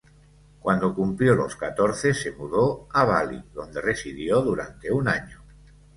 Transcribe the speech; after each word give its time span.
Cuando 0.59 0.95
cumplió 0.95 1.35
los 1.35 1.55
catorce 1.55 2.15
se 2.15 2.31
mudó 2.31 2.87
a 2.91 3.05
Bali, 3.05 3.39
donde 3.53 3.81
residió 3.83 4.41
durante 4.41 4.91
un 4.91 5.07
año. 5.07 5.43